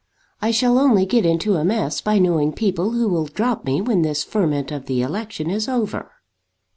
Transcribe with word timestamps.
I 0.41 0.49
shall 0.49 0.79
only 0.79 1.05
get 1.05 1.27
into 1.27 1.57
a 1.57 1.63
mess 1.63 2.01
by 2.01 2.17
knowing 2.17 2.53
people 2.53 2.89
who 2.93 3.07
will 3.07 3.25
drop 3.27 3.65
me 3.65 3.81
when 3.81 4.01
this 4.01 4.23
ferment 4.23 4.71
of 4.71 4.87
the 4.87 5.03
election 5.03 5.51
is 5.51 5.69
over." 5.69 6.09